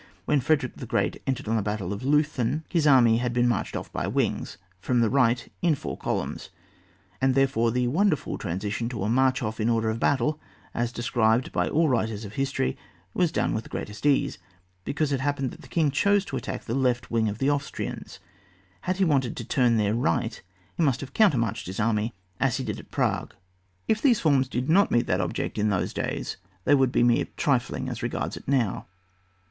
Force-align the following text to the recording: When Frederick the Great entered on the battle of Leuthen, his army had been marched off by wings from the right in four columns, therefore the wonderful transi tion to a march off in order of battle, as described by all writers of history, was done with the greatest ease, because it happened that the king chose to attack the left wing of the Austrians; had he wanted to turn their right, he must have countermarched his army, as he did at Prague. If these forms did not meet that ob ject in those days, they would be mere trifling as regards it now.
When 0.25 0.41
Frederick 0.41 0.77
the 0.77 0.87
Great 0.87 1.21
entered 1.27 1.47
on 1.47 1.57
the 1.57 1.61
battle 1.61 1.93
of 1.93 2.01
Leuthen, 2.01 2.63
his 2.67 2.87
army 2.87 3.17
had 3.17 3.33
been 3.33 3.47
marched 3.47 3.75
off 3.75 3.91
by 3.93 4.07
wings 4.07 4.57
from 4.79 4.99
the 4.99 5.11
right 5.11 5.51
in 5.61 5.75
four 5.75 5.95
columns, 5.95 6.49
therefore 7.21 7.69
the 7.71 7.87
wonderful 7.87 8.39
transi 8.39 8.71
tion 8.71 8.89
to 8.89 9.03
a 9.03 9.09
march 9.09 9.43
off 9.43 9.59
in 9.59 9.69
order 9.69 9.91
of 9.91 9.99
battle, 9.99 10.39
as 10.73 10.91
described 10.91 11.51
by 11.51 11.69
all 11.69 11.87
writers 11.87 12.25
of 12.25 12.33
history, 12.33 12.75
was 13.13 13.31
done 13.31 13.53
with 13.53 13.63
the 13.65 13.69
greatest 13.69 14.07
ease, 14.07 14.39
because 14.85 15.11
it 15.11 15.19
happened 15.19 15.51
that 15.51 15.61
the 15.61 15.67
king 15.67 15.91
chose 15.91 16.25
to 16.25 16.35
attack 16.35 16.63
the 16.63 16.73
left 16.73 17.11
wing 17.11 17.29
of 17.29 17.37
the 17.37 17.51
Austrians; 17.51 18.17
had 18.81 18.97
he 18.97 19.05
wanted 19.05 19.37
to 19.37 19.45
turn 19.45 19.77
their 19.77 19.93
right, 19.93 20.41
he 20.77 20.81
must 20.81 21.01
have 21.01 21.13
countermarched 21.13 21.67
his 21.67 21.79
army, 21.79 22.15
as 22.39 22.57
he 22.57 22.63
did 22.63 22.79
at 22.79 22.89
Prague. 22.89 23.35
If 23.87 24.01
these 24.01 24.19
forms 24.19 24.47
did 24.47 24.67
not 24.67 24.89
meet 24.89 25.05
that 25.05 25.21
ob 25.21 25.35
ject 25.35 25.59
in 25.59 25.69
those 25.69 25.93
days, 25.93 26.37
they 26.63 26.73
would 26.73 26.91
be 26.91 27.03
mere 27.03 27.27
trifling 27.37 27.87
as 27.87 28.01
regards 28.01 28.35
it 28.35 28.47
now. 28.47 28.87